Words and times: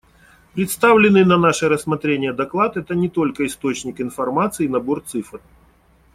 Представленный 0.55 1.23
на 1.25 1.37
наше 1.37 1.69
рассмотрение 1.69 2.33
доклад— 2.33 2.75
это 2.75 2.95
не 2.95 3.07
только 3.07 3.45
источник 3.45 4.01
информации 4.01 4.65
и 4.65 4.67
набор 4.67 5.01
цифр. 5.03 5.39